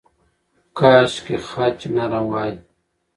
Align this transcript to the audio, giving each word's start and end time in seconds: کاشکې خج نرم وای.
کاشکې 0.77 1.35
خج 1.49 1.77
نرم 1.95 2.25
وای. 2.31 2.53